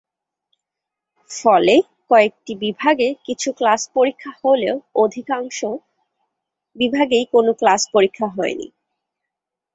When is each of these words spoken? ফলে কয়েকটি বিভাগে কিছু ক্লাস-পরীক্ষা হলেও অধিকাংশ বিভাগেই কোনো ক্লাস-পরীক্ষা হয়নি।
ফলে 1.29 1.75
কয়েকটি 2.09 2.53
বিভাগে 2.63 3.07
কিছু 3.25 3.49
ক্লাস-পরীক্ষা 3.57 4.31
হলেও 4.43 4.75
অধিকাংশ 4.95 5.59
বিভাগেই 6.75 7.25
কোনো 7.33 7.51
ক্লাস-পরীক্ষা 7.53 8.27
হয়নি। 8.35 8.67